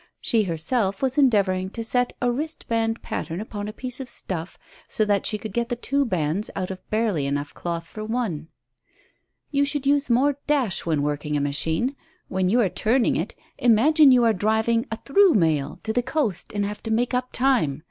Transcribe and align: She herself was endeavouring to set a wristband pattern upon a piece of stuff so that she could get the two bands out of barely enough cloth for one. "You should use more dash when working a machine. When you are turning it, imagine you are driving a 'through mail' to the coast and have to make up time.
She 0.19 0.45
herself 0.45 1.03
was 1.03 1.15
endeavouring 1.19 1.69
to 1.69 1.83
set 1.83 2.13
a 2.23 2.31
wristband 2.31 3.03
pattern 3.03 3.39
upon 3.39 3.67
a 3.67 3.71
piece 3.71 3.99
of 3.99 4.09
stuff 4.09 4.57
so 4.87 5.05
that 5.05 5.27
she 5.27 5.37
could 5.37 5.53
get 5.53 5.69
the 5.69 5.75
two 5.75 6.05
bands 6.05 6.49
out 6.55 6.71
of 6.71 6.81
barely 6.89 7.27
enough 7.27 7.53
cloth 7.53 7.85
for 7.85 8.03
one. 8.03 8.47
"You 9.51 9.63
should 9.63 9.85
use 9.85 10.09
more 10.09 10.39
dash 10.47 10.87
when 10.87 11.03
working 11.03 11.37
a 11.37 11.39
machine. 11.39 11.95
When 12.29 12.49
you 12.49 12.61
are 12.61 12.69
turning 12.69 13.15
it, 13.15 13.35
imagine 13.59 14.11
you 14.11 14.23
are 14.23 14.33
driving 14.33 14.87
a 14.89 14.97
'through 14.97 15.35
mail' 15.35 15.77
to 15.83 15.93
the 15.93 16.01
coast 16.01 16.51
and 16.51 16.65
have 16.65 16.81
to 16.81 16.89
make 16.91 17.13
up 17.13 17.31
time. 17.31 17.79